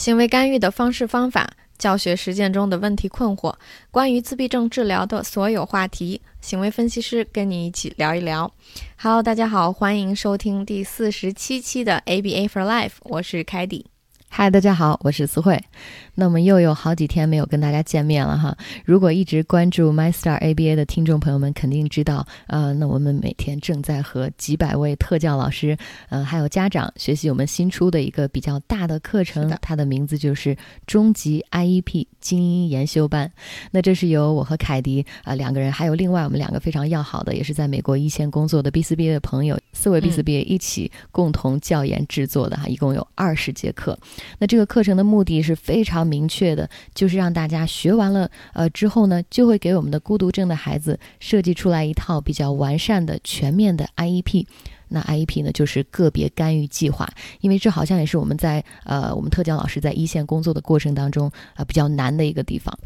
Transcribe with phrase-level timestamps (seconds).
[0.00, 3.54] 行为干预的方式方法、教学实践中的问题困惑，
[3.90, 8.50] 关于自闭症治疗的所有话题，行为分析师跟你一起聊一聊。
[8.96, 13.84] Hello，大家好，欢迎收听第四十七期的 ABA for Life，我是凯迪。
[14.32, 15.60] 嗨，大家好，我是思慧。
[16.14, 18.56] 那我们又有好几天没有跟大家见面了哈。
[18.84, 25.76] 如果一直关注 MyStar ABA 的听众朋友们，肯定知道，呃，那我们每天正在和几百位特教老师，
[26.10, 33.30] 呃，还有家长学习我们新出的一个比较大的课程，它的名字就是终极 IEP 精英研修班。
[33.72, 43.98] 那这是由我和凯迪啊两个人，还有另外我们两个非常要好的，也是在美国一线工作的 B4BA 的朋友，四位 B4BA 一起共同教研制作的哈，一共有二十节课。
[44.38, 54.46] 那这个课程的目的是非常明确的，就是让大家学完了，呃，之后呢，就会给我们的孤独症的孩子设计出来一套比较完善的、全面的 IEP。
[54.88, 57.08] 那 IEP 呢，就是个别干预计划，
[57.40, 62.76] 因为这好像也是我们在呃，我们特教老师在一线工作的过程当中啊，比较难的一个地方。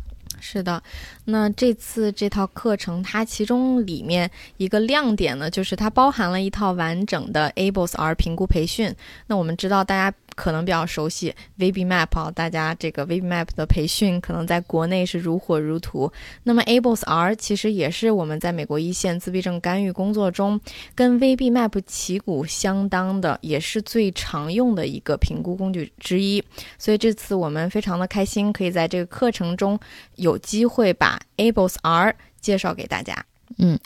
[0.47, 0.83] 是的，
[1.25, 8.95] 那这次这套课程，它其中里面一个亮点呢，就是它包含了一套完整的 ABOS R 评估培训。
[9.27, 10.15] 那我们知道大家。
[10.37, 16.13] 可能比较熟悉 VB-MAP 啊，大家这个 VB-MAP 的培训可能在国内是如火如荼。
[16.43, 20.61] 那么 ABOS R 其实也是我们在美国一线自闭症干预工作中
[20.93, 26.43] 跟 VB-MAP 旗鼓相当的，也是最常用的一个评估工具之一。
[26.79, 29.79] 所以这次我们非常的开心，可以在这个课程中
[30.17, 33.25] 有有机会把 ABLES R 介绍给大家。
[33.59, 33.79] 嗯，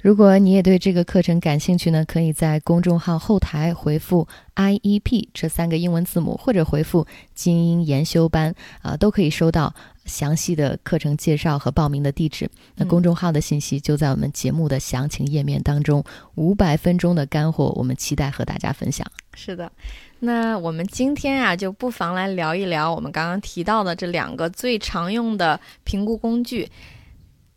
[0.00, 9.74] 如果你也对这个课程感兴趣呢，可以在公众号后台回复 IEP 这三个英文字母，或者回复精英研修班啊，都可以收到
[10.08, 12.50] 详细的课程介绍和报名的地址。
[12.74, 16.02] 那公众号的信息就在我们节目的详情页面当中。
[16.34, 19.06] 五百分钟的干货，我们期待和大家分享。
[19.34, 19.70] 是的，
[20.18, 26.68] 那我们今天啊，就不妨来聊一聊我们刚刚提到的这两个最常用的评估工具。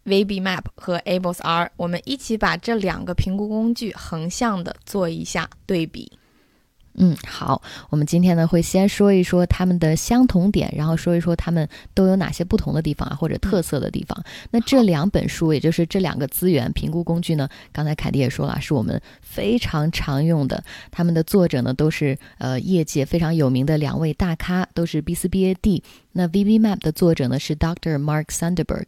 [0.03, 6.11] VB-MAP 和 ABLES R，我们一起把这两个评估工具横向的做一下对比。
[6.95, 14.23] 嗯，好，我们今天呢会先说一说它们的相同点，然后说一说它们都有哪些不同的地方啊，或者特色的地方。
[14.51, 20.63] 那这两本书，也就是这两个资源评估工具呢，刚才凯迪也说了，是我们非常常用的。
[20.91, 25.81] 他们的作者呢都是呃业界非常有名的两位大咖，都是 BCBAD。
[26.11, 27.97] 那 VB-MAP 的作者呢是 Dr.
[27.97, 28.87] Mark Sunderberg。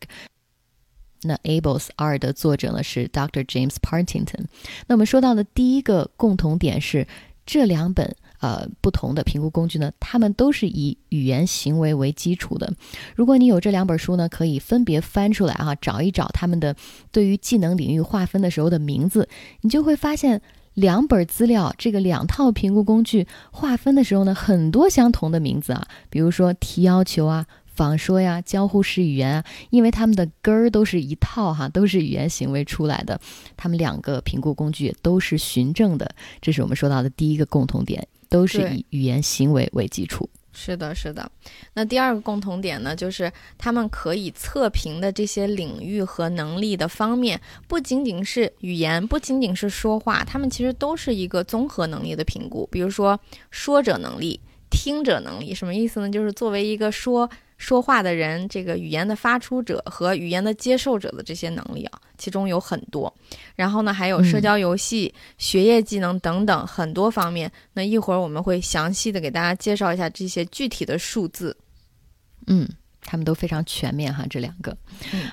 [1.25, 3.45] 那 ABLES R 的作者呢是 Dr.
[3.45, 4.45] James Partington。
[4.87, 7.07] 那我们说到的第一个共同点是，
[7.45, 12.73] 这两本呃不同的评估工具呢，它们都是以语言行为为基础的。
[13.15, 16.75] 如果你有这两本书呢，可以分别翻出来啊，找一找他们的
[17.11, 19.27] 对于技能领域划分的时候的名字，
[19.61, 20.41] 你就会发现
[20.73, 27.45] 两本资料这个两套评估工具划分的时候呢，很多相同的名字啊，比如说提要求啊。
[27.73, 33.19] 仿说呀，交互式语言啊，因为它们的根儿都是一套哈，都是语言行为出来的。
[33.57, 40.29] 它们两个评估工具都是循证的，这是我们说到的第一个共同点，都是以语言行为为基础。
[40.55, 41.31] 是的，是的。
[41.73, 52.69] 那第二个共同点呢，就是他们可以测评的这些领域和能力的方面，不仅仅是语言，不仅仅是说话，他们其实都是一个综合能力的评估。
[52.71, 53.19] 比如说
[53.49, 56.07] 说者能力、听者能力，什么意思呢？
[56.07, 57.27] 就是作为一个说。
[57.63, 63.11] 说话的人，这个语言的发出者和语言的接受者的这些能力啊，其中有很多。
[63.55, 67.49] 然后呢，还有社交游戏、学业技能等等很多方面。
[67.71, 71.55] 那一会儿我们会详细的给大家介绍一下这些具体的数字。
[72.47, 72.67] 嗯，
[73.01, 74.75] 他们都非常全面哈，这两个。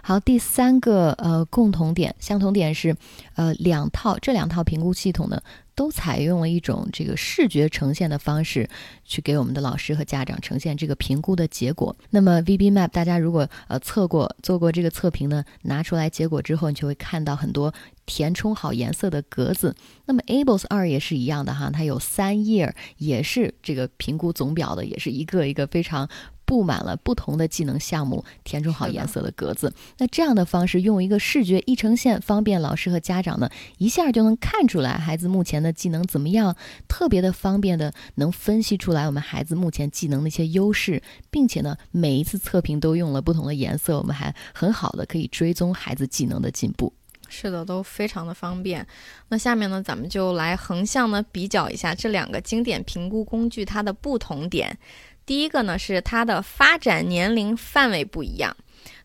[0.01, 2.95] 好，第三个呃共同点、相同点是，
[3.35, 5.43] 呃两套这两套评估系统呢。
[5.81, 8.69] 都采用了一种这个视觉呈现的方式，
[9.03, 11.97] 去给我们的老师和家长呈现这个评估的结果。
[12.11, 17.73] 那么 VB-MAP，大家如果呃测过做过这个测评呢，拿出来结果之后，你就会看到很多
[18.05, 19.75] 填充好颜色的格子。
[20.05, 26.07] 那么 ABLES 二也是一样的哈，它有三页，也是这个评估总表的，也是一个一个非常。
[26.51, 29.73] 布满了不同的技能项目，填充好颜色的格子。
[29.99, 33.49] 那这样的方式，用一个视觉一呈现，方便老师和家长呢，
[33.79, 36.57] 一下就能看出来孩子目前的技能怎么样，
[36.89, 41.01] 特别的方便的能分析出来我们孩子目前技能的一些优势，
[41.31, 46.93] 并且呢，每一次测评都用了不同的颜色，我们还很好的可以追踪孩子技能的进步。
[47.29, 48.85] 是的，都非常的方便。
[49.29, 54.77] 那下面呢，咱们就来横向呢比较一下这两个经典评估工具它的不同点。
[55.30, 58.56] 第一个呢是它的发展年龄范围不一样，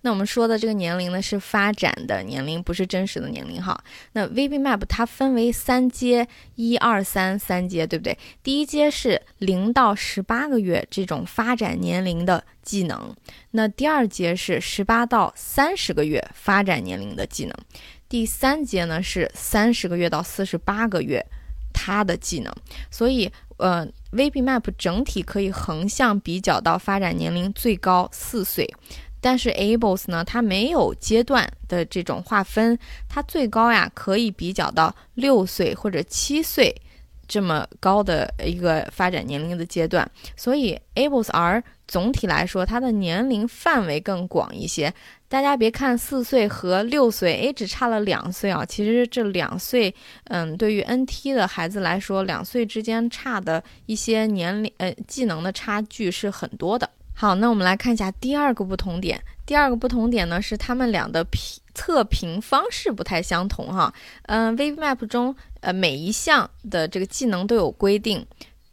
[0.01, 3.79] 那我们说的这个年龄呢是发展的年龄，不是真实的年龄哈。
[4.13, 8.17] 那 VB-MAP 它分为三阶，一二三三阶，对不对？
[8.41, 13.15] 第一阶是零到十八个月这种发展年龄的技能，
[13.51, 17.55] 那第二阶是十八到三十个月发展年龄的技能，
[18.09, 21.23] 第三阶呢是三十个月到四十八个月
[21.71, 22.51] 它的技能，
[22.89, 23.31] 所以。
[23.57, 28.67] 呃，VB-MAP 整体可以横向比较到发展年龄最高四岁，
[29.19, 32.79] 但是 ABLES 呢，它没有阶段的这种划分，
[33.09, 36.75] 它最高呀可以比较到六岁或者七岁
[37.27, 44.93] 这么高的一个发展年龄的阶段，所以 ABLES R 总体来说它的年龄范围更广一些。
[45.35, 48.63] 大家别看四岁和六岁，诶，只差了两岁啊。
[48.65, 49.93] 其实这两岁，
[50.29, 56.89] 嗯，对于 NT 的孩子来说，两岁之间差的一些年龄，呃，技能的差距是很多的。
[57.13, 59.21] 好，那我们来看一下第二个不同点。
[59.45, 63.93] 第二个不同点呢，是他们俩的评测评方式不太相同哈。
[64.27, 68.25] 嗯，VMAP 中，呃，每一项的这个技能都有规定，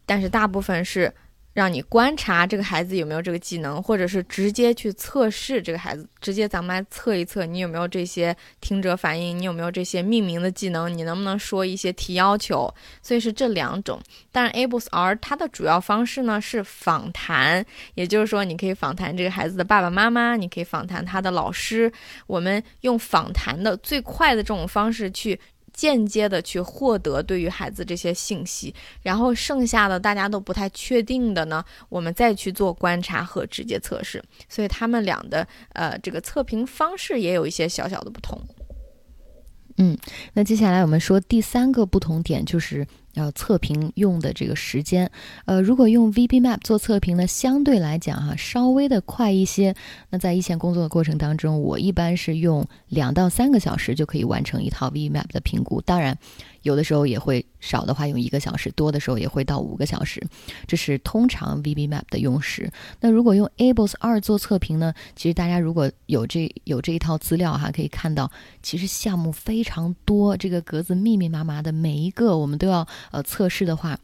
[0.06, 1.12] 但是大部分是。
[1.52, 12.72] 让你观察这个孩子有没有这个技能，或者是直接去测试这个孩子，直接咱们来测一测你有没有这些听者反应，你有没有这些命名的技能，你能不能说一些提要求？
[13.02, 14.00] 所以是这两种。
[14.30, 17.64] 但是 ABLES R 它的主要方式呢是访谈，
[17.94, 21.92] 也就是说你可以访谈这个孩子的爸爸妈妈，你可以访谈他的老师。
[22.26, 25.38] 我们用访谈的最快的这种方式去。
[25.72, 34.22] 间接的去获得对于孩子这些信息，然后剩下的大家都不太确定的呢，我们再去做观察和直接测试。
[34.48, 38.40] 所以他们俩的呃这个测评方式也有一些小小的不同。
[39.78, 39.96] 嗯，
[40.34, 42.86] 那接下来我们说第三个不同点就是。
[43.14, 45.10] 要测评用的这个时间，
[45.44, 49.74] 呃，如果用 VB-MAP 做测评呢，相对来讲哈，稍微的快一些。
[50.10, 55.80] 那在一线工作的过程当中，我一般是用两到三个小时就可以完成一套 VB-MAP 的评估。
[55.80, 56.16] 当然。
[56.62, 60.24] 有的时候也会少的话用一个小时，多的时候也会到五个小时，
[60.66, 62.70] 这是通常 VB-MAP 的用时。
[63.00, 64.94] 那如果用 ABLES 二做测评呢？
[65.14, 68.30] 其实大家如果有这有这一套资料哈，可以看到
[68.62, 73.98] 其实项目非常多，这个格子密密麻麻的，每一个我们都要呃测试的话，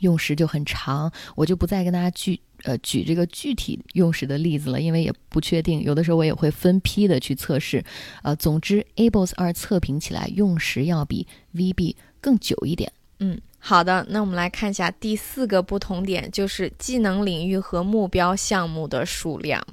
[0.00, 1.12] 用时就很长。
[1.34, 5.82] 我就不再跟大家具呃举这个具体用时的例子了，因为也不确定。
[5.82, 7.84] 有的时候我也会分批的去测试。
[8.22, 12.92] 呃，总之 ABLES 二测评起来用时要比 VB 更久一点。
[13.18, 19.64] 嗯，好的，那我们来看一下第四个不同点，就是技能领域和目标项目的数量。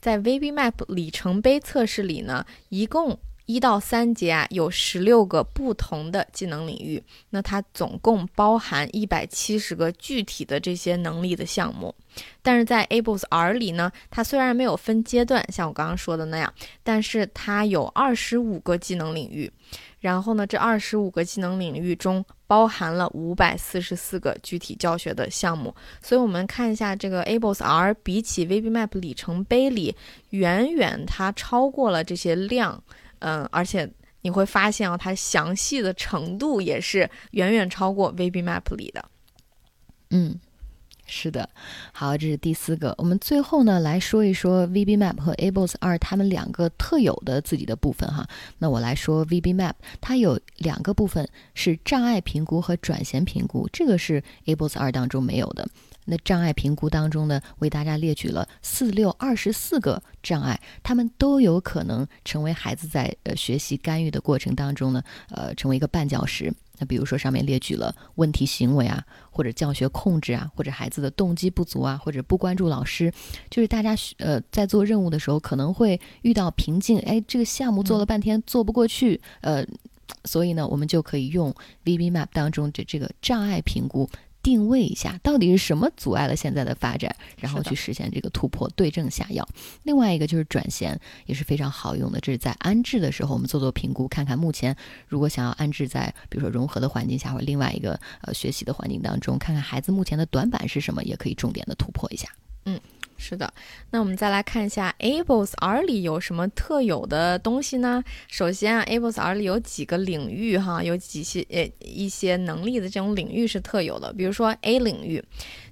[0.00, 3.18] 在 VB-MAP 里程碑测试里呢，一共。
[3.50, 11.92] 一到三节啊，有十六个不同的技能领域，那它总共包含一百七十个具体的这些能力的项目。
[12.42, 16.54] 但是在 ABLES R 里呢，它虽然没有分阶段，像我刚刚说的那样，
[16.84, 19.50] 但是它有二十五个技能领域。
[19.98, 25.74] 然后呢，这二十五个技能领域中包含了五百四十四个具体教学的项目。
[26.00, 29.96] 所以，我们看一下这个 ABLES R 比起 VB-MAP 里程碑里，
[30.30, 32.80] 远远它超过了这些量。
[33.20, 33.90] 嗯，而且
[34.22, 39.02] 你会发现啊，它详细的程度也是远远超过 VB-MAP 里的。
[40.10, 40.38] 嗯，
[41.06, 41.48] 是的。
[41.92, 42.94] 好，这是第四个。
[42.98, 48.28] 我们最后呢来说一说 VB-MAP 和 ABLES 二它们两个特有的自己的部分哈。
[48.58, 55.68] 那我来说 VB-MAP，它有两个部分是障碍评估和转衔评估，这个是 ABLES 二当中没有的。
[56.10, 66.52] 那障碍评估当中呢，为大家列举了四六二十四个障碍，他们都有可能成为孩子在呃学习干预的过程当中呢，呃成为一个绊脚石。
[66.78, 73.12] 那比如说上面列举了问题行为啊，或者教学控制啊，或者孩子的动机不足啊，或者不关注老师，
[73.50, 79.62] 就是大家呃在做任务的时候可能会遇到瓶颈，哎，这个项目做了半天做不过去，呃，
[80.24, 84.08] 所以呢，我们就可以用 VB-MAP 当中的这个障碍评估。
[84.42, 89.46] 定位一下，到底是什么阻碍了现在的发展，然后去实现这个突破，对症下药。
[89.82, 92.20] 另外一个就是转衔，也是非常好用的。
[92.20, 102.28] 这是在安置的时候，我们做做评估，看看目前如果想要安置在比如说融合的环境下，或者另外一个呃学习的环境当中，看看孩子目前的短板是什么，也可以重点的突破一下。
[102.64, 102.80] 嗯。
[103.20, 103.52] 是的，
[103.90, 108.02] 那我们再来看一下 ABLES R 里有什么特有的东西呢？
[108.28, 115.22] 首先啊，ABLES R 里有几个领域哈，有几些呃一些能力的这种领域是特有的，比如说 A 领域。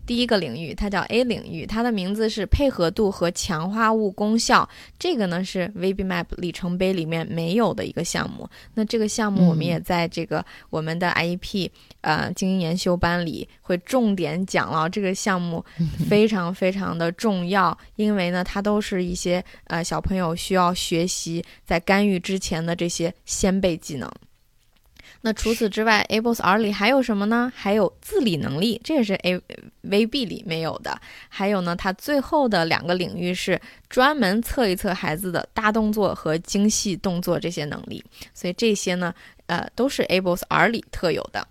[0.08, 4.68] 第一个领域，它叫 A 领域，它的名字是配合度和强化物功效。
[4.98, 8.48] 这个呢是 VB-MAP 里程碑里面没有的一个项目。
[8.74, 14.88] 那这个项目我们也在这个我们的 IEP 呃精英研修班里会重点讲了。
[14.88, 15.64] 这个项目
[16.08, 24.10] 非常非常的重重要，因为呢，它都是一些呃小朋友需要学习在干预之前的这些先辈技能。
[25.20, 27.52] 那除此之外，Ables R 里还有什么呢？
[27.54, 29.36] 还有自理能力，这也是 A
[29.82, 30.98] VB 里没有的。
[31.28, 38.02] 还有呢，它最后的两个领域是专门测一测孩子的大动作和精细动作这些能力。
[38.32, 39.12] 所以这些呢，
[39.46, 41.46] 呃，都是 Ables R 里特有的。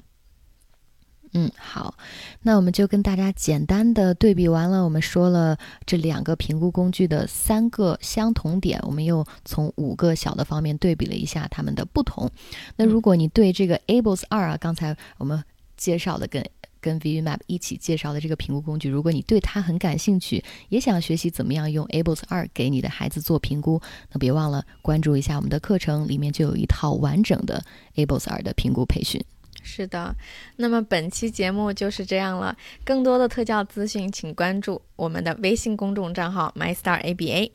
[1.34, 1.94] 嗯，好，
[2.42, 4.84] 那我们就跟大家简单的对比完了。
[4.84, 12.30] 我们说了这两个评估工具的三个相同点，我们又从五个小的方面对比了一下它们的不同。
[12.76, 15.44] 那如果你对这个 Ables 二啊，刚才我们
[15.76, 16.44] 介绍的跟
[16.80, 23.82] 跟 ViewMap 一起介绍的这个评估工具，如果你对它很感兴趣，也想学习怎么样用 Ables 二给你的孩子做评估，
[24.12, 27.62] 那别忘了关注一下我们的课程，里面就有一套完整的
[27.96, 29.22] Ables 二的评估培训。
[29.68, 30.16] 是的，
[30.56, 32.56] 那么本期节目就是这样了。
[32.86, 37.52] 更多的特教资讯，请关注我们的微信公众账号 MyStarABA。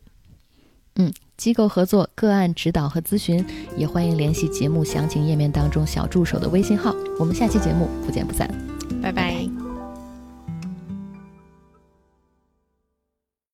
[0.97, 3.43] 嗯，机构合作、个案指导和咨询，
[3.79, 6.95] 也欢迎联系节目详情页面当中小助手的微信号。
[7.19, 8.47] 我们下期节目不见不散，
[9.03, 9.62] 拜拜。